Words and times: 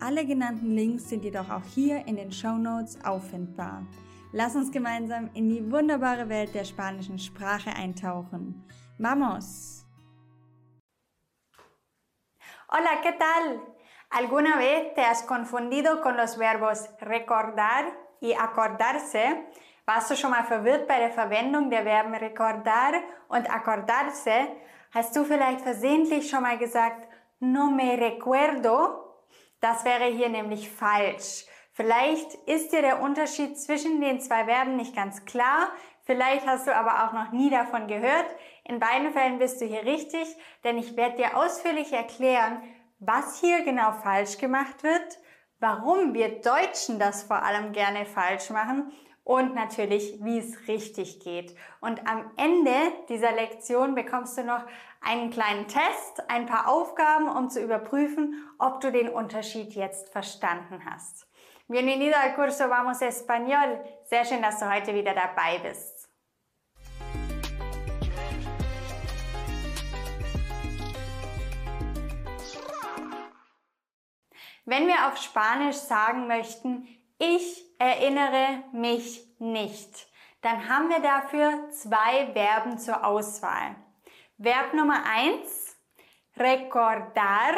Alle 0.00 0.24
genannten 0.24 0.76
Links 0.76 1.08
sind 1.08 1.24
jedoch 1.24 1.50
auch 1.50 1.64
hier 1.74 2.06
in 2.06 2.14
den 2.14 2.30
Show 2.30 2.56
Notes 2.56 3.04
auffindbar. 3.04 3.82
Lass 4.32 4.54
uns 4.54 4.70
gemeinsam 4.70 5.28
in 5.34 5.48
die 5.48 5.72
wunderbare 5.72 6.28
Welt 6.28 6.54
der 6.54 6.64
spanischen 6.64 7.18
Sprache 7.18 7.70
eintauchen. 7.70 8.64
Vamos! 8.98 9.84
Hola, 12.70 13.00
¿qué 13.02 13.12
tal? 13.12 13.60
¿Alguna 14.10 14.56
vez 14.58 14.94
te 14.94 15.02
has 15.02 15.24
confundido 15.24 16.00
con 16.00 16.16
los 16.16 16.38
verbos 16.38 16.88
recordar 17.00 17.86
y 18.20 18.34
acordarse? 18.34 19.46
Warst 19.84 20.10
du 20.10 20.16
schon 20.16 20.30
mal 20.30 20.44
verwirrt 20.44 20.86
bei 20.86 21.00
der 21.00 21.10
Verwendung 21.10 21.70
der 21.70 21.82
Verben 21.82 22.14
recordar 22.14 22.92
und 23.28 23.50
acordarse? 23.50 24.48
Hast 24.92 25.16
du 25.16 25.24
vielleicht 25.24 25.62
versehentlich 25.62 26.30
schon 26.30 26.42
mal 26.42 26.58
gesagt, 26.58 27.08
no 27.40 27.70
me 27.70 27.96
recuerdo 27.96 29.07
das 29.60 29.84
wäre 29.84 30.04
hier 30.04 30.28
nämlich 30.28 30.70
falsch. 30.70 31.46
Vielleicht 31.72 32.34
ist 32.46 32.72
dir 32.72 32.82
der 32.82 33.00
Unterschied 33.00 33.58
zwischen 33.58 34.00
den 34.00 34.20
zwei 34.20 34.46
Verben 34.46 34.76
nicht 34.76 34.96
ganz 34.96 35.24
klar. 35.24 35.70
Vielleicht 36.02 36.46
hast 36.46 36.66
du 36.66 36.74
aber 36.74 37.04
auch 37.04 37.12
noch 37.12 37.32
nie 37.32 37.50
davon 37.50 37.86
gehört. 37.86 38.26
In 38.64 38.80
beiden 38.80 39.12
Fällen 39.12 39.38
bist 39.38 39.60
du 39.60 39.66
hier 39.66 39.84
richtig, 39.84 40.26
denn 40.64 40.76
ich 40.78 40.96
werde 40.96 41.16
dir 41.16 41.36
ausführlich 41.36 41.92
erklären, 41.92 42.62
was 42.98 43.40
hier 43.40 43.62
genau 43.62 43.92
falsch 43.92 44.38
gemacht 44.38 44.82
wird, 44.82 45.18
warum 45.60 46.14
wir 46.14 46.40
Deutschen 46.40 46.98
das 46.98 47.22
vor 47.22 47.42
allem 47.42 47.72
gerne 47.72 48.06
falsch 48.06 48.50
machen 48.50 48.92
und 49.28 49.54
natürlich, 49.54 50.24
wie 50.24 50.38
es 50.38 50.66
richtig 50.68 51.20
geht. 51.20 51.54
Und 51.80 52.08
am 52.08 52.30
Ende 52.38 52.74
dieser 53.10 53.32
Lektion 53.32 53.94
bekommst 53.94 54.38
du 54.38 54.42
noch 54.44 54.64
einen 55.00 55.30
kleinen 55.30 55.68
Test, 55.68 56.28
ein 56.28 56.46
paar 56.46 56.68
Aufgaben, 56.68 57.28
um 57.28 57.50
zu 57.50 57.62
überprüfen, 57.62 58.34
ob 58.58 58.80
du 58.80 58.92
den 58.92 59.08
Unterschied 59.08 59.74
jetzt 59.74 60.10
verstanden 60.10 60.84
hast. 60.84 61.26
Bienvenido 61.68 62.16
al 62.16 62.34
curso 62.34 62.68
Vamos 62.70 63.02
Español. 63.02 63.84
Sehr 64.04 64.24
schön, 64.24 64.42
dass 64.42 64.58
du 64.58 64.72
heute 64.72 64.94
wieder 64.94 65.14
dabei 65.14 65.58
bist. 65.58 66.08
Wenn 74.64 74.86
wir 74.86 75.08
auf 75.08 75.16
Spanisch 75.16 75.76
sagen 75.76 76.26
möchten, 76.26 76.86
ich 77.18 77.64
erinnere 77.78 78.64
mich 78.72 79.26
nicht. 79.38 80.08
Dann 80.42 80.68
haben 80.68 80.88
wir 80.90 81.00
dafür 81.00 81.70
zwei 81.70 82.32
Verben 82.32 82.78
zur 82.78 83.04
Auswahl. 83.04 83.76
Verb 84.40 84.72
Nummer 84.72 85.02
eins 85.04 85.76
recordar. 86.36 87.56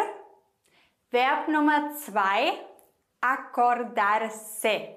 Verb 1.10 1.48
Nummer 1.48 1.94
zwei 1.94 2.58
acordarse. 3.20 4.96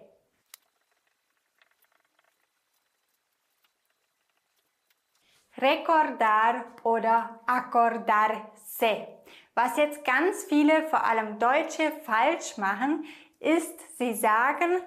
Recordar 5.57 6.67
oder 6.83 7.41
acordarse. 7.45 9.07
Was 9.53 9.75
jetzt 9.75 10.05
ganz 10.05 10.45
viele, 10.45 10.87
vor 10.87 11.03
allem 11.03 11.37
Deutsche, 11.37 11.91
falsch 12.05 12.57
machen, 12.57 13.03
ist, 13.41 13.97
sie 13.97 14.13
sagen 14.13 14.81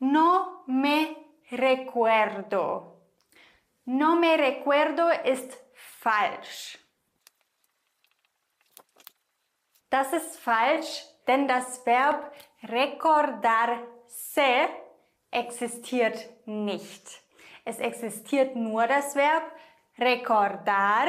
no 0.00 0.64
me 0.66 1.16
recuerdo. 1.50 3.00
No 3.86 4.16
me 4.16 4.36
recuerdo 4.36 5.08
ist 5.24 5.58
falsch. 6.02 6.78
Das 9.88 10.12
ist 10.12 10.40
falsch, 10.40 11.04
denn 11.26 11.46
das 11.46 11.86
Verb 11.86 12.32
recordarse 12.62 13.78
existiert 15.30 16.28
nicht. 16.46 17.22
Es 17.64 17.78
existiert 17.78 18.56
nur 18.56 18.86
das 18.86 19.14
Verb 19.14 19.44
recordar 19.98 21.06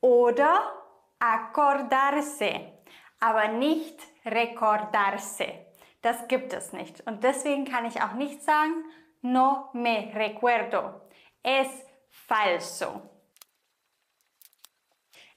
oder 0.00 0.72
acordarse, 1.18 2.72
aber 3.18 3.48
nicht 3.48 3.98
recordarse. 4.24 5.66
Das 6.02 6.28
gibt 6.28 6.52
es 6.52 6.72
nicht. 6.72 7.04
Und 7.06 7.24
deswegen 7.24 7.64
kann 7.64 7.84
ich 7.86 8.00
auch 8.00 8.12
nicht 8.12 8.42
sagen, 8.42 8.84
no 9.22 9.70
me 9.72 10.12
recuerdo. 10.14 11.00
Es 11.42 11.68
falso. 12.10 13.15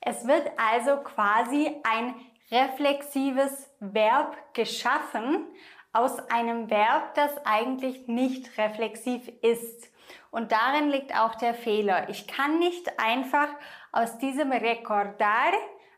Es 0.02 0.28
wird 0.28 0.50
also 0.58 0.98
quasi 0.98 1.76
ein 1.84 2.16
reflexives 2.52 3.70
Verb 3.80 4.36
geschaffen 4.54 5.48
aus 5.94 6.20
einem 6.30 6.70
Verb, 6.70 7.16
das 7.16 7.32
eigentlich 7.46 8.08
nicht 8.08 8.58
reflexiv 8.58 9.28
ist. 9.42 9.92
Und 10.32 10.52
darin 10.52 10.90
liegt 10.90 11.16
auch 11.16 11.36
der 11.36 11.54
Fehler. 11.54 12.10
Ich 12.10 12.28
kann 12.28 12.60
nicht 12.60 13.00
einfach 13.00 13.48
aus 13.92 14.18
diesem 14.20 14.52
recordar 14.52 15.52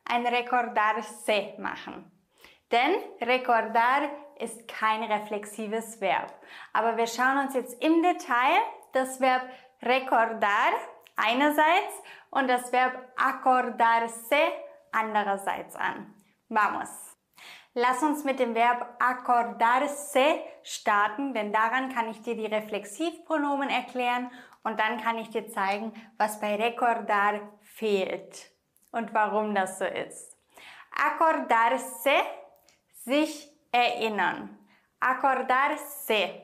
ein 0.05 0.25
recordarse 0.25 1.53
machen. 1.57 2.11
Denn 2.71 2.95
recordar 3.21 4.09
ist 4.39 4.67
kein 4.67 5.03
reflexives 5.03 5.99
Verb. 5.99 6.33
Aber 6.73 6.97
wir 6.97 7.07
schauen 7.07 7.45
uns 7.45 7.53
jetzt 7.53 7.81
im 7.83 8.01
Detail 8.01 8.59
das 8.93 9.19
Verb 9.19 9.43
recordar 9.81 10.71
einerseits 11.15 12.01
und 12.31 12.47
das 12.47 12.71
Verb 12.71 12.93
acordarse 13.15 14.41
andererseits 14.91 15.75
an. 15.75 16.13
Vamos! 16.49 16.89
Lass 17.73 18.03
uns 18.03 18.25
mit 18.25 18.39
dem 18.39 18.53
Verb 18.53 18.97
acordarse 18.99 20.41
starten, 20.61 21.33
denn 21.33 21.53
daran 21.53 21.93
kann 21.93 22.09
ich 22.09 22.21
dir 22.21 22.35
die 22.35 22.45
Reflexivpronomen 22.45 23.69
erklären 23.69 24.29
und 24.63 24.77
dann 24.79 25.01
kann 25.01 25.17
ich 25.17 25.29
dir 25.29 25.47
zeigen, 25.47 25.93
was 26.17 26.41
bei 26.41 26.55
recordar 26.55 27.39
fehlt 27.61 28.51
und 28.91 29.13
warum 29.13 29.55
das 29.55 29.79
so 29.79 29.85
ist. 29.85 30.37
Acordarse 30.91 32.11
sich 33.05 33.49
erinnern. 33.71 34.57
Acordarse. 34.99 36.41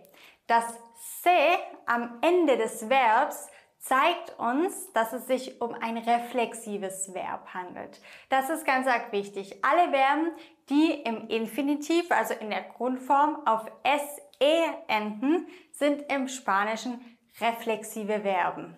Das 0.48 0.80
se 1.22 1.60
am 1.86 2.20
Ende 2.22 2.58
des 2.58 2.90
Verbs 2.90 3.50
zeigt 3.80 4.38
uns, 4.40 4.92
dass 4.94 5.14
es 5.14 5.28
sich 5.28 5.62
um 5.62 5.74
ein 5.74 5.98
reflexives 5.98 7.14
Verb 7.14 7.54
handelt. 7.54 8.02
Das 8.30 8.50
ist 8.50 8.66
ganz 8.66 8.88
arg 8.88 9.12
wichtig. 9.12 9.64
Alle 9.64 9.92
Verben, 9.92 10.32
die 10.70 11.02
im 11.02 11.28
Infinitiv, 11.28 12.12
also 12.12 12.34
in 12.34 12.50
der 12.50 12.64
Grundform, 12.64 13.46
auf 13.46 13.66
se 13.86 14.76
enden, 14.88 15.48
sind 15.72 16.12
im 16.12 16.28
Spanischen 16.28 17.18
reflexive 17.40 18.22
Verben. 18.22 18.76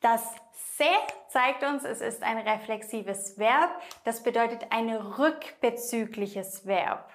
Das 0.00 0.22
se 0.76 0.84
zeigt 1.28 1.64
uns, 1.64 1.84
es 1.84 2.00
ist 2.00 2.22
ein 2.22 2.38
reflexives 2.38 3.38
Verb. 3.38 3.82
Das 4.04 4.22
bedeutet 4.22 4.66
ein 4.70 4.90
rückbezügliches 4.90 6.66
Verb. 6.66 7.10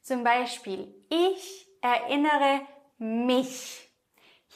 Zum 0.00 0.22
Beispiel, 0.22 0.94
ich 1.10 1.66
erinnere 1.82 2.60
mich. 2.98 3.85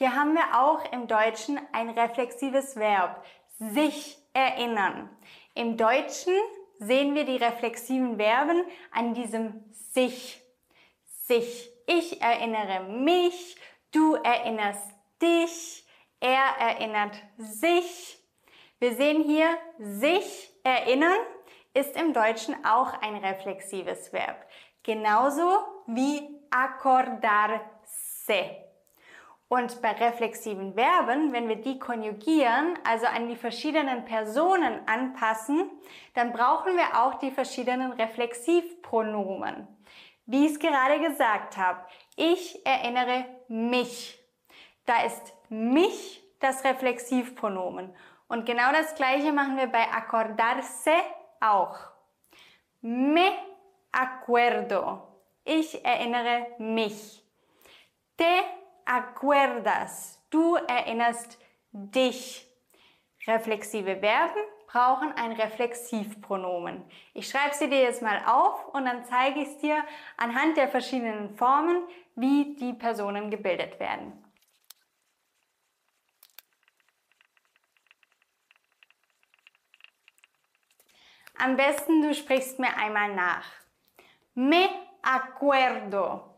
Hier 0.00 0.16
haben 0.16 0.32
wir 0.32 0.58
auch 0.58 0.90
im 0.92 1.08
Deutschen 1.08 1.60
ein 1.72 1.90
reflexives 1.90 2.74
Verb. 2.76 3.22
Sich 3.58 4.16
erinnern. 4.32 5.14
Im 5.54 5.76
Deutschen 5.76 6.32
sehen 6.78 7.14
wir 7.14 7.26
die 7.26 7.36
reflexiven 7.36 8.16
Verben 8.16 8.64
an 8.92 9.12
diesem 9.12 9.62
sich. 9.92 10.40
Sich. 11.04 11.70
Ich 11.86 12.22
erinnere 12.22 12.84
mich. 12.84 13.56
Du 13.92 14.14
erinnerst 14.14 14.90
dich. 15.20 15.84
Er 16.18 16.46
erinnert 16.58 17.22
sich. 17.36 18.18
Wir 18.78 18.94
sehen 18.94 19.22
hier, 19.22 19.50
sich 19.78 20.50
erinnern 20.64 21.18
ist 21.74 21.94
im 22.00 22.14
Deutschen 22.14 22.64
auch 22.64 22.94
ein 23.02 23.16
reflexives 23.16 24.14
Verb. 24.14 24.46
Genauso 24.82 25.58
wie 25.88 26.26
acordarse. 26.48 27.60
Und 29.50 29.82
bei 29.82 29.90
reflexiven 29.90 30.74
Verben, 30.74 31.32
wenn 31.32 31.48
wir 31.48 31.56
die 31.56 31.80
konjugieren, 31.80 32.78
also 32.84 33.06
an 33.06 33.26
die 33.26 33.34
verschiedenen 33.34 34.04
Personen 34.04 34.86
anpassen, 34.86 35.68
dann 36.14 36.32
brauchen 36.32 36.76
wir 36.76 37.02
auch 37.02 37.14
die 37.14 37.32
verschiedenen 37.32 37.90
Reflexivpronomen. 37.90 39.66
Wie 40.26 40.46
ich 40.46 40.52
es 40.52 40.58
gerade 40.60 41.00
gesagt 41.00 41.56
habe, 41.56 41.80
ich 42.14 42.64
erinnere 42.64 43.24
mich. 43.48 44.20
Da 44.86 45.02
ist 45.02 45.34
mich 45.48 46.22
das 46.38 46.62
Reflexivpronomen. 46.62 47.92
Und 48.28 48.46
genau 48.46 48.70
das 48.70 48.94
gleiche 48.94 49.32
machen 49.32 49.56
wir 49.56 49.66
bei 49.66 49.82
acordarse 49.82 50.94
auch. 51.40 51.76
Me 52.82 53.32
acuerdo. 53.90 55.08
Ich 55.42 55.84
erinnere 55.84 56.46
mich. 56.58 57.24
Te 58.16 58.59
acuerdas. 58.90 60.20
Du 60.30 60.56
erinnerst 60.56 61.38
dich. 61.72 62.46
Reflexive 63.26 63.96
Verben 63.96 64.42
brauchen 64.66 65.12
ein 65.12 65.32
Reflexivpronomen. 65.32 66.82
Ich 67.12 67.28
schreibe 67.28 67.54
sie 67.54 67.68
dir 67.68 67.82
jetzt 67.82 68.02
mal 68.02 68.22
auf 68.26 68.68
und 68.74 68.84
dann 68.86 69.04
zeige 69.04 69.40
ich 69.40 69.48
es 69.48 69.58
dir 69.58 69.84
anhand 70.16 70.56
der 70.56 70.68
verschiedenen 70.68 71.36
Formen, 71.36 71.84
wie 72.16 72.56
die 72.56 72.72
Personen 72.72 73.30
gebildet 73.30 73.78
werden. 73.78 74.24
Am 81.38 81.56
besten 81.56 82.02
du 82.02 82.14
sprichst 82.14 82.58
mir 82.58 82.76
einmal 82.76 83.14
nach. 83.14 83.46
Me 84.34 84.68
acuerdo. 85.02 86.29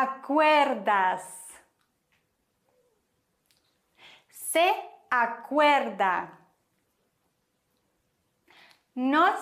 Acuerdas. 0.00 1.22
Se 4.30 4.74
acuerda. 5.10 6.38
Nos 8.94 9.40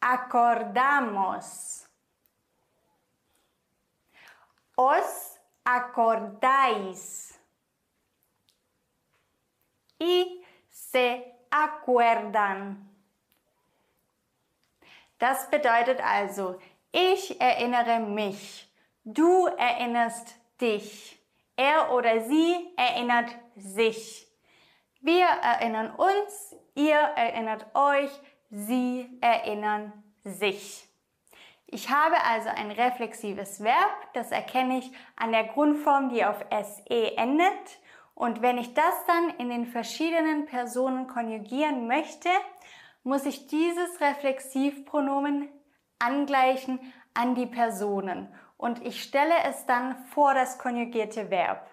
acordamos. 0.00 1.86
Os 4.74 5.38
acordáis. 5.64 7.38
Y 10.00 10.44
se 10.70 11.38
acuerdan. 11.52 12.90
Das 15.20 15.48
bedeutet 15.48 16.00
also, 16.00 16.58
ich 16.90 17.40
erinnere 17.40 18.00
mich. 18.00 18.73
Du 19.06 19.44
erinnerst 19.46 20.34
dich. 20.62 21.18
Er 21.56 21.92
oder 21.92 22.20
sie 22.22 22.56
erinnert 22.74 23.28
sich. 23.54 24.26
Wir 25.02 25.26
erinnern 25.26 25.94
uns, 25.94 26.56
ihr 26.74 26.96
erinnert 26.96 27.66
euch, 27.74 28.10
sie 28.48 29.06
erinnern 29.20 29.92
sich. 30.24 30.88
Ich 31.66 31.90
habe 31.90 32.16
also 32.24 32.48
ein 32.48 32.70
reflexives 32.70 33.62
Verb, 33.62 34.14
das 34.14 34.30
erkenne 34.30 34.78
ich 34.78 34.90
an 35.16 35.32
der 35.32 35.44
Grundform, 35.44 36.08
die 36.08 36.24
auf 36.24 36.38
SE 36.50 37.16
endet. 37.18 37.78
Und 38.14 38.40
wenn 38.40 38.56
ich 38.56 38.72
das 38.72 38.94
dann 39.06 39.36
in 39.36 39.50
den 39.50 39.66
verschiedenen 39.66 40.46
Personen 40.46 41.08
konjugieren 41.08 41.86
möchte, 41.86 42.30
muss 43.02 43.26
ich 43.26 43.48
dieses 43.48 44.00
Reflexivpronomen 44.00 45.50
angleichen 45.98 46.80
an 47.12 47.34
die 47.34 47.46
Personen 47.46 48.34
und 48.56 48.84
ich 48.84 49.02
stelle 49.02 49.34
es 49.48 49.66
dann 49.66 49.96
vor 50.06 50.34
das 50.34 50.58
konjugierte 50.58 51.30
Verb. 51.30 51.70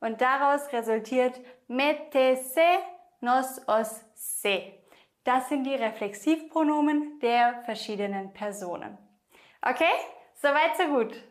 Und 0.00 0.20
daraus 0.20 0.72
resultiert 0.72 1.40
mete 1.68 2.36
se, 2.36 2.78
nos, 3.20 3.60
os, 3.66 4.04
se. 4.14 4.74
Das 5.24 5.48
sind 5.48 5.64
die 5.64 5.74
Reflexivpronomen 5.74 7.18
der 7.20 7.62
verschiedenen 7.64 8.32
Personen. 8.34 8.98
Okay? 9.62 9.94
Soweit, 10.34 10.76
so 10.76 10.84
gut. 10.84 11.24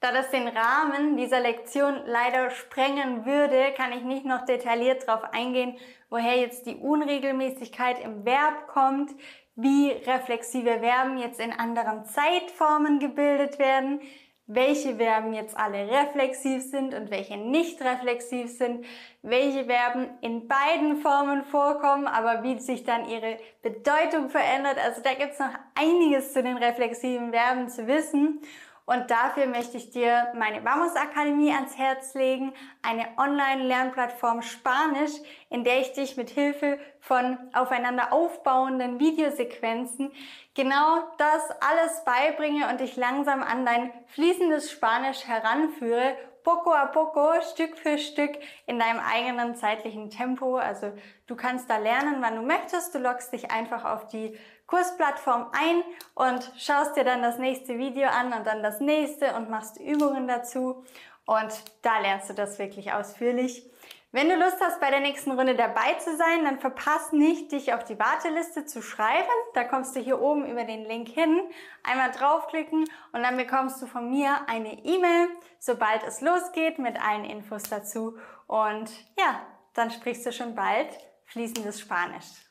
Da 0.00 0.12
das 0.12 0.30
den 0.30 0.46
Rahmen 0.46 1.16
dieser 1.16 1.40
Lektion 1.40 2.02
leider 2.06 2.50
sprengen 2.50 3.26
würde, 3.26 3.72
kann 3.76 3.92
ich 3.92 4.02
nicht 4.02 4.24
noch 4.24 4.44
detailliert 4.44 5.08
darauf 5.08 5.24
eingehen, 5.32 5.76
woher 6.08 6.38
jetzt 6.38 6.66
die 6.66 6.76
Unregelmäßigkeit 6.76 7.98
im 7.98 8.24
Verb 8.24 8.68
kommt, 8.68 9.10
wie 9.56 9.90
reflexive 9.90 10.80
Verben 10.80 11.18
jetzt 11.18 11.40
in 11.40 11.52
anderen 11.52 12.04
Zeitformen 12.04 12.98
gebildet 12.98 13.58
werden, 13.58 14.00
welche 14.46 14.96
Verben 14.96 15.32
jetzt 15.32 15.56
alle 15.56 15.90
reflexiv 15.90 16.62
sind 16.62 16.94
und 16.94 17.10
welche 17.10 17.36
nicht 17.36 17.82
reflexiv 17.82 18.56
sind, 18.56 18.84
welche 19.22 19.64
Verben 19.64 20.10
in 20.20 20.46
beiden 20.46 20.98
Formen 20.98 21.42
vorkommen, 21.42 22.06
aber 22.06 22.44
wie 22.44 22.58
sich 22.60 22.84
dann 22.84 23.08
ihre 23.08 23.38
Bedeutung 23.62 24.30
verändert. 24.30 24.78
Also 24.84 25.02
da 25.02 25.14
gibt 25.14 25.32
es 25.32 25.38
noch 25.40 25.52
einiges 25.74 26.32
zu 26.32 26.42
den 26.42 26.58
reflexiven 26.58 27.32
Verben 27.32 27.68
zu 27.68 27.88
wissen. 27.88 28.40
Und 28.86 29.10
dafür 29.10 29.46
möchte 29.46 29.76
ich 29.76 29.90
dir 29.90 30.32
meine 30.36 30.64
Vamos 30.64 30.94
Akademie 30.94 31.52
ans 31.52 31.76
Herz 31.76 32.14
legen, 32.14 32.54
eine 32.82 33.08
Online-Lernplattform 33.18 34.42
Spanisch, 34.42 35.10
in 35.50 35.64
der 35.64 35.80
ich 35.80 35.92
dich 35.92 36.16
mit 36.16 36.30
Hilfe 36.30 36.78
von 37.00 37.36
aufeinander 37.52 38.12
aufbauenden 38.12 39.00
Videosequenzen 39.00 40.12
genau 40.54 41.02
das 41.18 41.50
alles 41.60 42.04
beibringe 42.04 42.68
und 42.70 42.80
dich 42.80 42.96
langsam 42.96 43.42
an 43.42 43.66
dein 43.66 43.92
fließendes 44.06 44.70
Spanisch 44.70 45.26
heranführe 45.26 46.16
poco 46.46 46.70
a 46.70 46.86
poco, 46.86 47.42
Stück 47.42 47.76
für 47.76 47.98
Stück 47.98 48.38
in 48.66 48.78
deinem 48.78 49.00
eigenen 49.00 49.56
zeitlichen 49.56 50.10
Tempo. 50.10 50.58
Also 50.58 50.92
du 51.26 51.34
kannst 51.34 51.68
da 51.68 51.78
lernen, 51.78 52.18
wann 52.20 52.36
du 52.36 52.42
möchtest. 52.42 52.94
Du 52.94 53.00
loggst 53.00 53.32
dich 53.32 53.50
einfach 53.50 53.84
auf 53.84 54.06
die 54.06 54.38
Kursplattform 54.68 55.50
ein 55.50 55.82
und 56.14 56.52
schaust 56.56 56.96
dir 56.96 57.02
dann 57.02 57.20
das 57.20 57.38
nächste 57.38 57.78
Video 57.78 58.06
an 58.06 58.32
und 58.32 58.46
dann 58.46 58.62
das 58.62 58.78
nächste 58.78 59.34
und 59.34 59.50
machst 59.50 59.80
Übungen 59.80 60.28
dazu. 60.28 60.84
Und 61.24 61.52
da 61.82 61.98
lernst 61.98 62.30
du 62.30 62.34
das 62.34 62.60
wirklich 62.60 62.92
ausführlich. 62.92 63.68
Wenn 64.12 64.28
du 64.28 64.36
Lust 64.36 64.60
hast, 64.60 64.80
bei 64.80 64.90
der 64.90 65.00
nächsten 65.00 65.32
Runde 65.32 65.56
dabei 65.56 65.94
zu 65.94 66.16
sein, 66.16 66.44
dann 66.44 66.60
verpass 66.60 67.12
nicht, 67.12 67.50
dich 67.50 67.74
auf 67.74 67.84
die 67.84 67.98
Warteliste 67.98 68.64
zu 68.64 68.80
schreiben. 68.80 69.28
Da 69.54 69.64
kommst 69.64 69.96
du 69.96 70.00
hier 70.00 70.20
oben 70.20 70.46
über 70.46 70.64
den 70.64 70.84
Link 70.84 71.08
hin, 71.08 71.40
einmal 71.82 72.12
draufklicken 72.12 72.84
und 73.12 73.22
dann 73.22 73.36
bekommst 73.36 73.82
du 73.82 73.86
von 73.86 74.08
mir 74.08 74.48
eine 74.48 74.84
E-Mail, 74.84 75.28
sobald 75.58 76.02
es 76.04 76.20
losgeht 76.20 76.78
mit 76.78 77.00
allen 77.04 77.24
Infos 77.24 77.64
dazu. 77.64 78.16
Und 78.46 78.90
ja, 79.18 79.44
dann 79.74 79.90
sprichst 79.90 80.24
du 80.24 80.32
schon 80.32 80.54
bald 80.54 80.88
fließendes 81.26 81.80
Spanisch. 81.80 82.46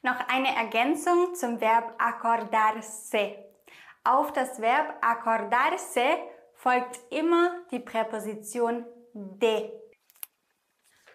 Noch 0.00 0.26
eine 0.28 0.56
Ergänzung 0.56 1.34
zum 1.34 1.60
Verb 1.60 1.94
acordarse. 1.98 3.36
Auf 4.04 4.32
das 4.32 4.60
Verb 4.60 4.96
acordarse 5.00 6.18
folgt 6.54 6.98
immer 7.10 7.52
die 7.70 7.78
Präposition 7.78 8.84
de. 9.12 9.81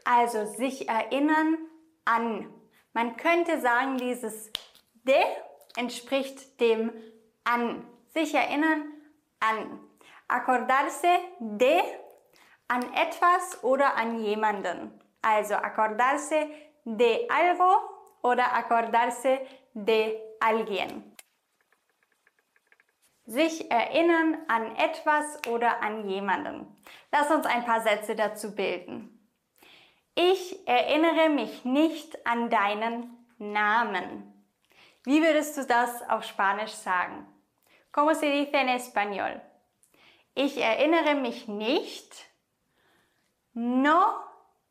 Also 0.09 0.45
sich 0.45 0.87
erinnern 0.87 1.57
an. 2.05 2.49
Man 2.93 3.17
könnte 3.17 3.59
sagen, 3.59 3.97
dieses 3.97 4.53
de 5.03 5.21
entspricht 5.75 6.61
dem 6.61 6.93
an. 7.43 7.85
Sich 8.13 8.33
erinnern 8.33 8.85
an. 9.41 9.81
Acordarse 10.29 11.09
de 11.39 11.81
an 12.69 12.93
etwas 12.93 13.61
oder 13.65 13.97
an 13.97 14.23
jemanden. 14.23 14.97
Also 15.21 15.55
acordarse 15.55 16.51
de 16.85 17.27
algo 17.29 17.81
oder 18.21 18.53
acordarse 18.53 19.39
de 19.73 20.21
alguien. 20.39 21.17
Sich 23.25 23.69
erinnern 23.69 24.37
an 24.47 24.73
etwas 24.77 25.45
oder 25.49 25.83
an 25.83 26.07
jemanden. 26.07 26.65
Lass 27.11 27.29
uns 27.29 27.45
ein 27.45 27.65
paar 27.65 27.81
Sätze 27.81 28.15
dazu 28.15 28.55
bilden. 28.55 29.16
Ich 30.19 30.67
erinnere 30.67 31.29
mich 31.29 31.63
nicht 31.63 32.25
an 32.25 32.49
deinen 32.49 33.15
Namen. 33.37 34.33
Wie 35.03 35.21
würdest 35.21 35.55
du 35.55 35.63
das 35.63 36.09
auf 36.09 36.23
Spanisch 36.23 36.71
sagen? 36.71 37.27
¿Cómo 37.91 38.15
se 38.15 38.31
dice 38.31 38.57
en 38.57 38.69
español? 38.69 39.39
Ich 40.33 40.57
erinnere 40.57 41.13
mich 41.13 41.47
nicht. 41.47 42.25
No 43.53 44.23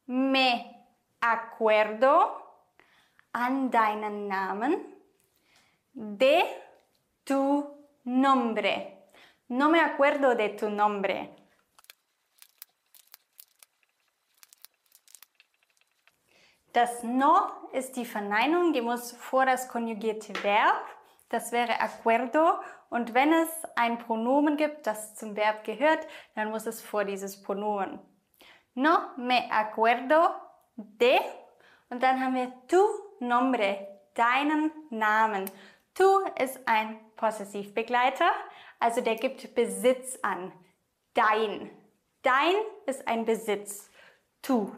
me 0.07 0.85
acuerdo 1.21 2.43
an 3.33 3.71
deinen 3.71 4.27
Namen, 4.27 4.85
de 5.93 6.43
tu 7.25 7.65
nombre. 8.03 9.11
No 9.47 9.69
me 9.69 9.81
acuerdo 9.81 10.35
de 10.35 10.57
tu 10.57 10.69
nombre. 10.71 11.37
Das 16.77 17.03
No 17.03 17.33
ist 17.73 17.97
die 17.97 18.05
Verneinung, 18.05 18.75
die 18.75 18.83
muss 18.83 19.13
vor 19.13 19.47
das 19.47 19.67
konjugierte 19.67 20.35
Verb. 20.45 20.85
das 21.31 21.51
wäre 21.51 21.81
acuerdo. 21.81 22.61
Und 22.91 23.15
wenn 23.15 23.33
es 23.33 23.49
ein 23.77 23.99
Pronomen 23.99 24.59
gibt, 24.59 24.87
das 24.87 25.15
zum 25.15 25.35
Verb 25.37 25.65
gehört, 25.65 26.07
dann 26.35 26.51
muss 26.51 26.67
es 26.67 26.83
vor 26.83 27.07
dieses 27.07 27.43
Pronomen. 27.43 27.99
No 28.75 28.91
me 29.17 29.51
acuerdo 29.51 30.29
de. 30.77 31.19
Und 31.89 32.03
dann 32.03 32.23
haben 32.23 32.35
wir 32.35 32.53
tu 32.69 32.77
nombre, 33.21 34.03
deinen 34.13 34.71
Namen. 34.91 35.51
Tu 35.95 36.05
ist 36.39 36.61
ein 36.69 37.01
Possessivbegleiter, 37.17 38.31
also 38.81 39.01
der 39.01 39.15
gibt 39.15 39.55
Besitz 39.55 40.19
an. 40.21 40.53
Dein. 41.15 41.71
Dein 42.21 42.55
ist 42.85 43.09
ein 43.09 43.25
Besitz. 43.25 43.91
Tu. 44.43 44.71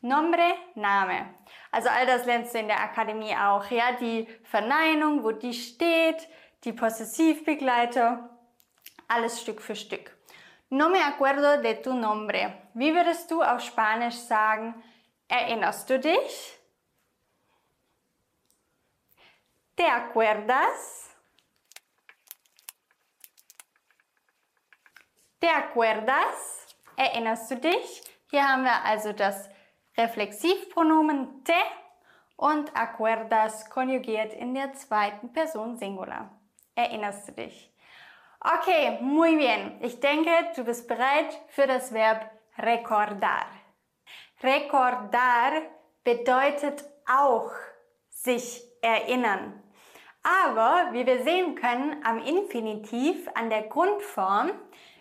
Nombre, 0.00 0.54
Name. 0.74 1.34
Also 1.72 1.88
all 1.88 2.06
das 2.06 2.24
lernst 2.24 2.54
du 2.54 2.58
in 2.58 2.68
der 2.68 2.80
Akademie 2.80 3.34
auch, 3.36 3.68
ja? 3.70 3.92
Die 3.92 4.28
Verneinung, 4.44 5.24
wo 5.24 5.32
die 5.32 5.54
steht, 5.54 6.28
die 6.64 6.72
Possessivbegleiter, 6.72 8.30
alles 9.08 9.40
Stück 9.40 9.60
für 9.60 9.74
Stück. 9.74 10.16
No 10.70 10.88
me 10.88 11.02
acuerdo 11.02 11.62
de 11.62 11.82
tu 11.82 11.94
nombre. 11.94 12.52
Wie 12.74 12.94
würdest 12.94 13.30
du 13.30 13.42
auf 13.42 13.60
Spanisch 13.60 14.16
sagen, 14.16 14.74
erinnerst 15.26 15.88
du 15.88 15.98
dich? 15.98 16.58
¿Te 19.74 19.86
acuerdas? 19.86 21.08
¿Te 25.40 25.48
acuerdas? 25.48 26.66
Erinnerst 26.96 27.50
du 27.50 27.56
dich? 27.56 28.02
Hier 28.30 28.46
haben 28.46 28.64
wir 28.64 28.84
also 28.84 29.12
das 29.12 29.48
Reflexivpronomen 29.98 31.42
te 31.44 31.52
und 32.36 32.70
acuerdas 32.76 33.68
konjugiert 33.68 34.32
in 34.32 34.54
der 34.54 34.72
zweiten 34.74 35.32
Person 35.32 35.76
Singular. 35.76 36.30
Erinnerst 36.76 37.26
du 37.26 37.32
dich? 37.32 37.74
Okay, 38.40 38.98
muy 39.00 39.36
bien. 39.36 39.76
Ich 39.80 39.98
denke, 39.98 40.30
du 40.54 40.62
bist 40.62 40.86
bereit 40.86 41.40
für 41.48 41.66
das 41.66 41.92
Verb 41.92 42.30
recordar. 42.56 43.46
Recordar 44.40 45.62
bedeutet 46.04 46.84
auch 47.04 47.50
sich 48.08 48.62
erinnern. 48.80 49.60
Aber 50.22 50.92
wie 50.92 51.04
wir 51.06 51.24
sehen 51.24 51.56
können 51.56 52.04
am 52.04 52.22
Infinitiv, 52.22 53.28
an 53.34 53.50
der 53.50 53.62
Grundform, 53.62 54.52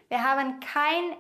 wir 0.08 0.24
haben 0.24 0.60
kein 0.60 1.16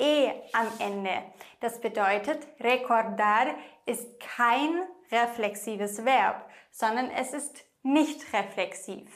SE 0.00 0.34
am 0.52 0.68
Ende. 0.78 1.22
Das 1.60 1.80
bedeutet, 1.80 2.46
recordar 2.60 3.54
ist 3.86 4.08
kein 4.20 4.82
reflexives 5.12 6.04
Verb, 6.04 6.48
sondern 6.70 7.10
es 7.10 7.32
ist 7.32 7.64
nicht 7.82 8.32
reflexiv 8.32 9.08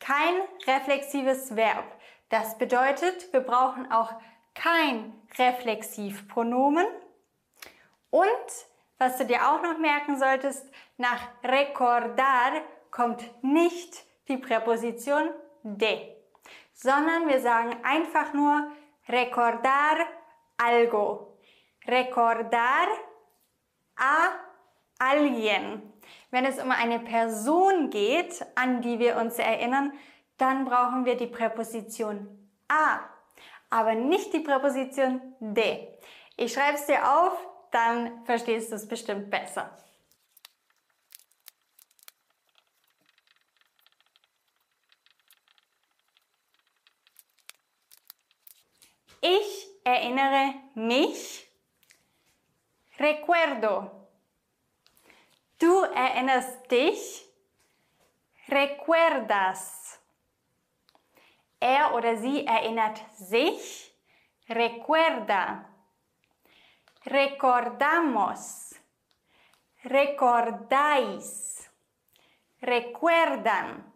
kein 0.00 0.34
reflexives 0.66 1.54
Verb. 1.56 1.84
Das 2.28 2.58
bedeutet, 2.58 3.32
wir 3.32 3.40
brauchen 3.40 3.90
auch 3.90 4.12
kein 4.54 5.12
Reflexivpronomen. 5.38 6.86
Und 8.10 8.26
was 8.98 9.18
du 9.18 9.26
dir 9.26 9.48
auch 9.48 9.62
noch 9.62 9.78
merken 9.78 10.18
solltest, 10.18 10.66
nach 10.96 11.20
recordar 11.44 12.52
kommt 12.90 13.22
nicht 13.42 14.04
die 14.28 14.36
Präposition 14.36 15.30
de, 15.62 16.16
sondern 16.74 17.28
wir 17.28 17.40
sagen 17.40 17.76
einfach 17.82 18.32
nur 18.32 18.70
recordar 19.08 19.96
algo. 20.56 21.38
Recordar 21.86 22.88
a 23.96 24.30
alguien. 24.98 25.82
Wenn 26.30 26.44
es 26.44 26.58
um 26.58 26.70
eine 26.70 27.00
Person 27.00 27.90
geht, 27.90 28.44
an 28.54 28.82
die 28.82 28.98
wir 28.98 29.16
uns 29.16 29.38
erinnern, 29.38 29.92
dann 30.36 30.64
brauchen 30.64 31.04
wir 31.04 31.16
die 31.16 31.26
Präposition 31.26 32.28
a, 32.68 33.00
aber 33.70 33.94
nicht 33.94 34.32
die 34.32 34.40
Präposition 34.40 35.20
de. 35.40 35.88
Ich 36.36 36.52
schreibe 36.52 36.76
es 36.76 36.86
dir 36.86 37.02
auf, 37.10 37.32
dann 37.70 38.24
verstehst 38.24 38.70
du 38.70 38.76
es 38.76 38.86
bestimmt 38.86 39.30
besser. 39.30 39.76
Ich 49.20 49.68
erinnere 49.84 50.54
mich. 50.74 51.48
Recuerdo. 52.98 53.90
Du 55.58 55.82
erinnerst 55.82 56.70
dich, 56.70 57.24
recuerdas. 58.48 60.00
Er 61.58 61.94
oder 61.94 62.16
sie 62.16 62.46
erinnert 62.46 63.00
sich, 63.16 63.92
recuerda. 64.48 65.64
Recordamos, 67.06 68.74
recordáis, 69.84 71.68
recuerdan. 72.62 73.92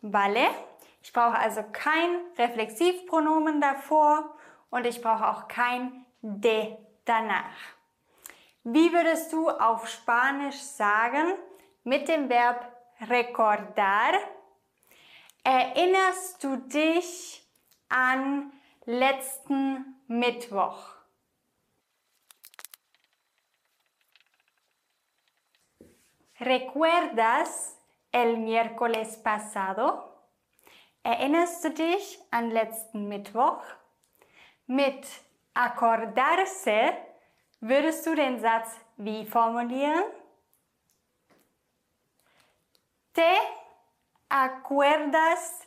¿Vale? 0.00 0.71
Ich 1.02 1.12
brauche 1.12 1.38
also 1.38 1.62
kein 1.72 2.20
Reflexivpronomen 2.38 3.60
davor 3.60 4.36
und 4.70 4.86
ich 4.86 5.02
brauche 5.02 5.28
auch 5.28 5.48
kein 5.48 6.06
de 6.20 6.76
danach. 7.04 7.56
Wie 8.62 8.92
würdest 8.92 9.32
du 9.32 9.50
auf 9.50 9.88
Spanisch 9.88 10.60
sagen 10.60 11.34
mit 11.82 12.06
dem 12.06 12.28
Verb 12.28 12.72
recordar? 13.00 14.12
Erinnerst 15.42 16.44
du 16.44 16.56
dich 16.56 17.44
an 17.88 18.52
letzten 18.84 20.00
Mittwoch? 20.06 20.94
¿Recuerdas 26.38 27.76
el 28.12 28.36
miércoles 28.36 29.16
pasado? 29.16 30.11
Erinnerst 31.02 31.64
du 31.64 31.70
dich 31.70 32.18
an 32.30 32.50
letzten 32.50 33.08
Mittwoch? 33.08 33.62
Mit 34.66 35.06
acordarse 35.54 36.92
Würdest 37.64 38.04
du 38.04 38.16
den 38.16 38.40
Satz 38.40 38.76
wie 38.96 39.24
formulieren? 39.24 40.02
¿Te 43.14 43.34
acuerdas 44.28 45.60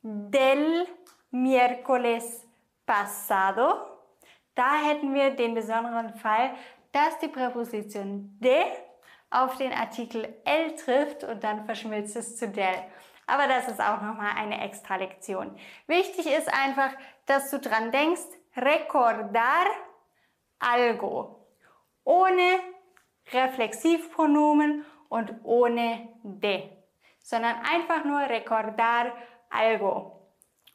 del 0.00 0.88
miércoles 1.30 2.46
pasado? 2.86 3.98
Da 4.54 4.78
hätten 4.82 5.12
wir 5.12 5.36
den 5.36 5.54
besonderen 5.54 6.14
Fall, 6.14 6.54
dass 6.92 7.18
die 7.18 7.28
Präposition 7.28 8.38
de 8.40 8.64
auf 9.28 9.56
den 9.56 9.74
Artikel 9.74 10.34
el 10.46 10.76
trifft 10.76 11.24
und 11.24 11.44
dann 11.44 11.66
verschmilzt 11.66 12.16
es 12.16 12.38
zu 12.38 12.48
del. 12.48 12.84
Aber 13.28 13.46
das 13.46 13.68
ist 13.68 13.80
auch 13.80 14.00
nochmal 14.00 14.32
eine 14.36 14.64
extra 14.64 14.96
Lektion. 14.96 15.54
Wichtig 15.86 16.26
ist 16.26 16.52
einfach, 16.52 16.90
dass 17.26 17.50
du 17.50 17.58
dran 17.58 17.92
denkst, 17.92 18.22
recordar 18.56 19.66
algo. 20.58 21.46
Ohne 22.04 22.58
Reflexivpronomen 23.30 24.86
und 25.10 25.34
ohne 25.44 26.08
de, 26.22 26.70
sondern 27.20 27.56
einfach 27.70 28.04
nur 28.06 28.20
recordar 28.20 29.12
algo. 29.50 30.18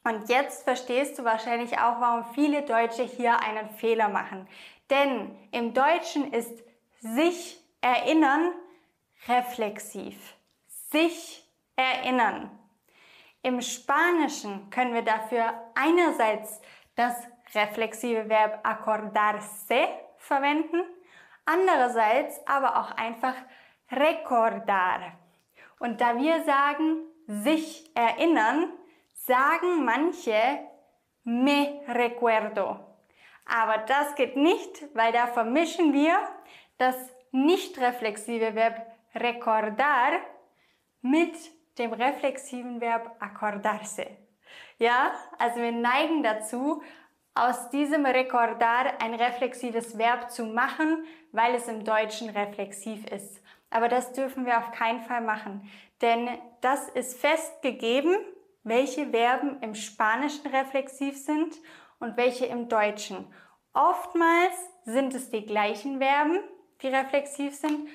Und 0.03 0.29
jetzt 0.29 0.63
verstehst 0.63 1.17
du 1.17 1.23
wahrscheinlich 1.23 1.79
auch, 1.79 1.99
warum 1.99 2.25
viele 2.35 2.61
Deutsche 2.61 3.03
hier 3.03 3.39
einen 3.39 3.71
Fehler 3.71 4.09
machen. 4.09 4.47
Denn 4.91 5.35
im 5.51 5.73
Deutschen 5.73 6.31
ist 6.31 6.63
sich 6.99 7.59
erinnern 7.81 8.51
reflexiv. 9.27 10.35
Sich 10.91 11.42
erinnern. 11.75 12.51
Im 13.41 13.61
Spanischen 13.61 14.69
können 14.69 14.93
wir 14.93 15.01
dafür 15.01 15.53
einerseits 15.75 16.61
das 16.95 17.15
reflexive 17.53 18.29
Verb 18.29 18.59
acordarse 18.63 19.87
verwenden, 20.17 20.83
andererseits 21.45 22.45
aber 22.47 22.79
auch 22.79 22.91
einfach 22.91 23.35
recordar. 23.91 25.19
Und 25.79 25.99
da 25.99 26.17
wir 26.17 26.43
sagen, 26.43 27.01
sich 27.27 27.91
erinnern, 27.95 28.71
sagen 29.13 29.83
manche 29.85 30.59
me 31.23 31.81
recuerdo. 31.87 32.79
Aber 33.45 33.79
das 33.79 34.15
geht 34.15 34.37
nicht, 34.37 34.87
weil 34.93 35.11
da 35.11 35.27
vermischen 35.27 35.93
wir 35.93 36.17
das 36.77 36.95
nicht 37.31 37.79
reflexive 37.79 38.55
Verb 38.55 38.85
recordar 39.15 40.19
mit 41.01 41.35
dem 41.77 41.93
reflexiven 41.93 42.81
Verb 42.81 43.15
acordarse. 43.19 44.07
Ja, 44.77 45.13
also 45.39 45.59
wir 45.61 45.71
neigen 45.71 46.23
dazu, 46.23 46.81
aus 47.35 47.69
diesem 47.69 48.05
Recordar 48.05 49.01
ein 49.01 49.15
reflexives 49.15 49.97
Verb 49.97 50.29
zu 50.29 50.45
machen, 50.45 51.03
weil 51.31 51.55
es 51.55 51.67
im 51.67 51.83
Deutschen 51.83 52.29
reflexiv 52.29 53.05
ist. 53.07 53.41
Aber 53.71 53.89
das 53.89 54.13
dürfen 54.13 54.45
wir 54.45 54.59
auf 54.59 54.71
keinen 54.71 55.01
Fall 55.01 55.21
machen. 55.21 55.69
denn 56.01 56.27
das 56.59 56.89
ist 56.89 57.17
festgegeben, 57.19 58.17
welche 58.63 59.09
Verben 59.11 59.61
im 59.61 59.73
Spanischen 59.73 60.47
reflexiv 60.47 61.17
sind 61.17 61.55
und 61.99 62.17
welche 62.17 62.45
im 62.45 62.67
Deutschen. 62.67 63.25
Oftmals 63.73 64.53
sind 64.83 65.13
es 65.13 65.29
die 65.29 65.45
gleichen 65.45 65.99
Verben, 65.99 66.39
die 66.81 66.87
reflexiv 66.87 67.55
sind, 67.55 67.87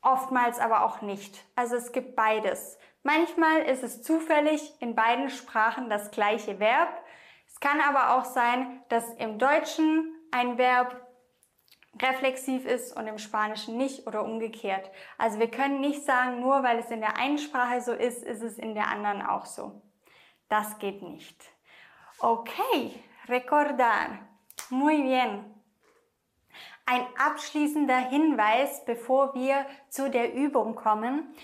oftmals 0.00 0.58
aber 0.58 0.84
auch 0.84 1.02
nicht. 1.02 1.44
Also 1.54 1.76
es 1.76 1.92
gibt 1.92 2.16
beides. 2.16 2.78
Manchmal 3.04 3.60
ist 3.60 3.82
es 3.82 4.02
zufällig 4.02 4.72
in 4.80 4.94
beiden 4.94 5.28
Sprachen 5.28 5.90
das 5.90 6.10
gleiche 6.10 6.58
Verb. 6.58 6.88
Es 7.46 7.60
kann 7.60 7.78
aber 7.80 8.16
auch 8.16 8.24
sein, 8.24 8.82
dass 8.88 9.12
im 9.16 9.38
Deutschen 9.38 10.10
ein 10.30 10.56
Verb 10.56 11.06
reflexiv 12.00 12.64
ist 12.64 12.96
und 12.96 13.06
im 13.06 13.18
Spanischen 13.18 13.76
nicht 13.76 14.06
oder 14.06 14.24
umgekehrt. 14.24 14.90
Also 15.18 15.38
wir 15.38 15.50
können 15.50 15.80
nicht 15.80 16.02
sagen, 16.04 16.40
nur 16.40 16.62
weil 16.62 16.78
es 16.78 16.90
in 16.90 17.00
der 17.00 17.18
einen 17.18 17.36
Sprache 17.36 17.82
so 17.82 17.92
ist, 17.92 18.24
ist 18.24 18.42
es 18.42 18.58
in 18.58 18.74
der 18.74 18.88
anderen 18.88 19.20
auch 19.20 19.44
so. 19.44 19.82
Das 20.48 20.78
geht 20.78 21.02
nicht. 21.02 21.38
Okay, 22.20 23.02
recordar. 23.28 24.18
Muy 24.70 25.02
bien. 25.02 25.44
Ein 26.86 27.06
abschließender 27.18 27.98
Hinweis, 27.98 28.84
bevor 28.86 29.34
wir 29.34 29.66
zu 29.90 30.10
der 30.10 30.34
Übung 30.34 30.74
kommen. 30.74 31.34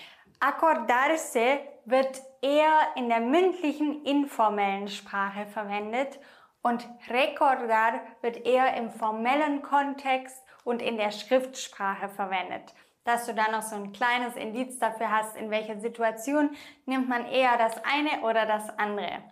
Acordarse 0.40 1.60
wird 1.84 2.22
eher 2.40 2.88
in 2.96 3.08
der 3.08 3.20
mündlichen, 3.20 4.04
informellen 4.04 4.88
Sprache 4.88 5.46
verwendet 5.46 6.18
und 6.62 6.86
recordar 7.08 8.00
wird 8.22 8.44
eher 8.46 8.74
im 8.76 8.90
formellen 8.90 9.62
Kontext 9.62 10.42
und 10.64 10.82
in 10.82 10.96
der 10.96 11.10
Schriftsprache 11.10 12.08
verwendet. 12.08 12.74
Dass 13.04 13.26
du 13.26 13.34
dann 13.34 13.52
noch 13.52 13.62
so 13.62 13.76
ein 13.76 13.92
kleines 13.92 14.36
Indiz 14.36 14.78
dafür 14.78 15.10
hast, 15.10 15.36
in 15.36 15.50
welcher 15.50 15.78
Situation 15.78 16.56
nimmt 16.86 17.08
man 17.08 17.26
eher 17.26 17.56
das 17.56 17.82
eine 17.84 18.22
oder 18.22 18.46
das 18.46 18.68
andere. 18.78 19.22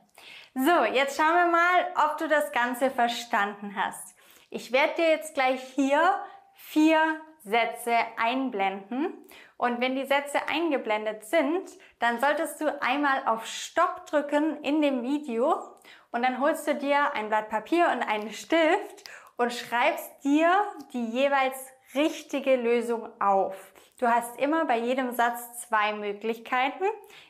So, 0.54 0.84
jetzt 0.84 1.16
schauen 1.16 1.34
wir 1.34 1.46
mal, 1.46 2.10
ob 2.10 2.18
du 2.18 2.28
das 2.28 2.50
Ganze 2.52 2.90
verstanden 2.90 3.76
hast. 3.76 4.16
Ich 4.50 4.72
werde 4.72 4.94
dir 4.94 5.08
jetzt 5.10 5.34
gleich 5.34 5.62
hier 5.74 6.00
vier 6.54 7.20
Sätze 7.48 7.94
einblenden. 8.16 9.12
Und 9.56 9.80
wenn 9.80 9.96
die 9.96 10.06
Sätze 10.06 10.38
eingeblendet 10.48 11.24
sind, 11.24 11.70
dann 11.98 12.20
solltest 12.20 12.60
du 12.60 12.80
einmal 12.80 13.26
auf 13.26 13.46
Stopp 13.46 14.06
drücken 14.06 14.62
in 14.62 14.80
dem 14.82 15.02
Video 15.02 15.56
und 16.12 16.22
dann 16.22 16.40
holst 16.40 16.66
du 16.66 16.74
dir 16.74 17.12
ein 17.14 17.28
Blatt 17.28 17.48
Papier 17.48 17.88
und 17.92 18.02
einen 18.02 18.30
Stift 18.30 19.04
und 19.36 19.52
schreibst 19.52 20.24
dir 20.24 20.50
die 20.92 21.06
jeweils 21.06 21.56
richtige 21.94 22.56
Lösung 22.56 23.08
auf. 23.20 23.72
Du 23.98 24.06
hast 24.06 24.38
immer 24.38 24.64
bei 24.66 24.78
jedem 24.78 25.12
Satz 25.12 25.60
zwei 25.62 25.92
Möglichkeiten, 25.92 26.84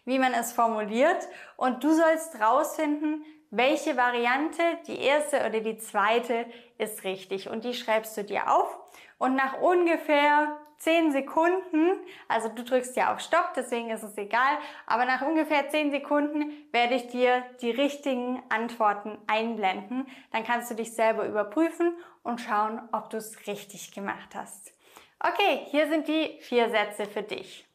wie 0.05 0.19
man 0.19 0.35
es 0.35 0.53
formuliert 0.53 1.29
und 1.57 1.83
du 1.83 1.93
sollst 1.93 2.41
rausfinden, 2.41 3.25
welche 3.51 3.97
Variante, 3.97 4.63
die 4.87 5.01
erste 5.01 5.39
oder 5.47 5.61
die 5.61 5.79
zweite, 5.79 6.45
ist 6.77 7.05
richtig. 7.05 7.49
Und 7.49 7.65
die 7.65 7.73
schreibst 7.73 8.15
du 8.19 8.25
dir 8.25 8.53
auf 8.53 8.79
und 9.19 9.35
nach 9.35 9.61
ungefähr 9.61 10.59
10 10.79 11.11
Sekunden, 11.11 11.99
also 12.29 12.49
du 12.49 12.63
drückst 12.63 12.97
ja 12.97 13.13
auf 13.13 13.21
Stopp, 13.21 13.53
deswegen 13.57 13.91
ist 13.91 14.05
es 14.05 14.17
egal, 14.17 14.59
aber 14.87 15.05
nach 15.05 15.23
ungefähr 15.23 15.69
10 15.69 15.91
Sekunden 15.91 16.53
werde 16.71 16.95
ich 16.95 17.09
dir 17.09 17.43
die 17.61 17.71
richtigen 17.71 18.43
Antworten 18.49 19.19
einblenden. 19.27 20.07
Dann 20.31 20.45
kannst 20.45 20.71
du 20.71 20.75
dich 20.75 20.95
selber 20.95 21.27
überprüfen 21.27 21.97
und 22.23 22.41
schauen, 22.41 22.81
ob 22.93 23.11
du 23.11 23.17
es 23.17 23.47
richtig 23.49 23.93
gemacht 23.93 24.35
hast. 24.35 24.73
Okay, 25.19 25.67
hier 25.67 25.89
sind 25.89 26.07
die 26.07 26.39
vier 26.43 26.71
Sätze 26.71 27.07
für 27.07 27.23
dich. 27.23 27.68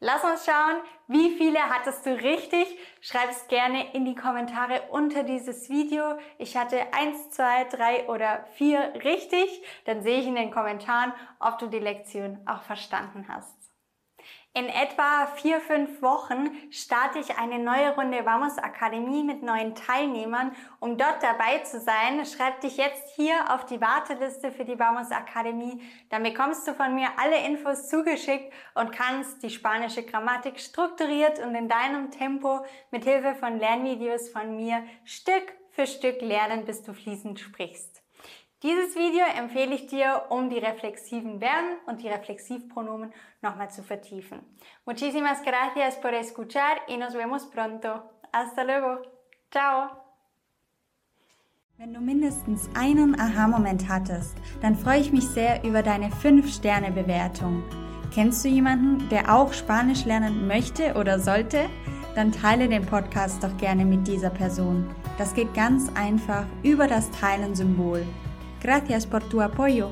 Lass 0.00 0.22
uns 0.22 0.46
schauen, 0.46 0.80
wie 1.08 1.36
viele 1.36 1.58
hattest 1.58 2.06
du 2.06 2.10
richtig? 2.10 2.78
Schreib 3.00 3.30
es 3.30 3.48
gerne 3.48 3.92
in 3.94 4.04
die 4.04 4.14
Kommentare 4.14 4.82
unter 4.90 5.24
dieses 5.24 5.68
Video. 5.68 6.18
Ich 6.38 6.56
hatte 6.56 6.92
eins, 6.92 7.30
zwei, 7.30 7.64
drei 7.64 8.08
oder 8.08 8.44
vier 8.54 8.94
richtig. 9.02 9.60
Dann 9.86 10.02
sehe 10.02 10.20
ich 10.20 10.26
in 10.26 10.36
den 10.36 10.52
Kommentaren, 10.52 11.12
ob 11.40 11.58
du 11.58 11.66
die 11.66 11.80
Lektion 11.80 12.38
auch 12.46 12.62
verstanden 12.62 13.26
hast. 13.28 13.56
In 14.58 14.68
etwa 14.68 15.26
vier, 15.36 15.60
fünf 15.60 16.02
Wochen 16.02 16.50
starte 16.72 17.20
ich 17.20 17.38
eine 17.38 17.60
neue 17.60 17.94
Runde 17.94 18.26
Vamos 18.26 18.58
Akademie 18.58 19.22
mit 19.22 19.40
neuen 19.40 19.76
Teilnehmern. 19.76 20.50
Um 20.80 20.98
dort 20.98 21.22
dabei 21.22 21.58
zu 21.58 21.78
sein, 21.78 22.26
schreib 22.26 22.60
dich 22.62 22.76
jetzt 22.76 23.14
hier 23.14 23.54
auf 23.54 23.66
die 23.66 23.80
Warteliste 23.80 24.50
für 24.50 24.64
die 24.64 24.76
Vamos 24.76 25.12
Akademie. 25.12 25.80
Dann 26.10 26.24
bekommst 26.24 26.66
du 26.66 26.74
von 26.74 26.92
mir 26.96 27.06
alle 27.18 27.38
Infos 27.46 27.86
zugeschickt 27.86 28.52
und 28.74 28.90
kannst 28.90 29.44
die 29.44 29.50
spanische 29.50 30.02
Grammatik 30.02 30.58
strukturiert 30.58 31.38
und 31.38 31.54
in 31.54 31.68
deinem 31.68 32.10
Tempo 32.10 32.64
mit 32.90 33.04
Hilfe 33.04 33.36
von 33.36 33.60
Lernvideos 33.60 34.28
von 34.30 34.56
mir 34.56 34.82
Stück 35.04 35.52
für 35.70 35.86
Stück 35.86 36.20
lernen, 36.20 36.64
bis 36.64 36.82
du 36.82 36.94
fließend 36.94 37.38
sprichst. 37.38 37.97
Dieses 38.64 38.96
Video 38.96 39.24
empfehle 39.38 39.72
ich 39.72 39.86
dir, 39.86 40.24
um 40.30 40.50
die 40.50 40.58
reflexiven 40.58 41.38
Verben 41.38 41.76
und 41.86 42.02
die 42.02 42.08
Reflexivpronomen 42.08 43.12
nochmal 43.40 43.70
zu 43.70 43.84
vertiefen. 43.84 44.40
Muchísimas 44.84 45.42
gracias 45.44 45.96
por 46.00 46.12
escuchar 46.12 46.78
y 46.88 46.96
nos 46.96 47.14
vemos 47.14 47.46
pronto. 47.46 48.02
Hasta 48.32 48.64
luego. 48.64 49.02
Ciao. 49.52 49.90
Wenn 51.76 51.94
du 51.94 52.00
mindestens 52.00 52.68
einen 52.74 53.14
Aha-Moment 53.20 53.88
hattest, 53.88 54.36
dann 54.60 54.74
freue 54.74 54.98
ich 54.98 55.12
mich 55.12 55.28
sehr 55.28 55.62
über 55.62 55.84
deine 55.84 56.08
5-Sterne-Bewertung. 56.08 57.62
Kennst 58.12 58.44
du 58.44 58.48
jemanden, 58.48 59.08
der 59.10 59.32
auch 59.32 59.52
Spanisch 59.52 60.04
lernen 60.04 60.48
möchte 60.48 60.94
oder 60.94 61.20
sollte? 61.20 61.70
Dann 62.16 62.32
teile 62.32 62.68
den 62.68 62.84
Podcast 62.84 63.44
doch 63.44 63.56
gerne 63.58 63.84
mit 63.84 64.08
dieser 64.08 64.30
Person. 64.30 64.92
Das 65.16 65.32
geht 65.32 65.54
ganz 65.54 65.88
einfach 65.94 66.46
über 66.64 66.88
das 66.88 67.08
Teilen-Symbol. 67.12 68.04
Gracias 68.62 69.06
por 69.06 69.22
tu 69.22 69.40
apoyo. 69.40 69.90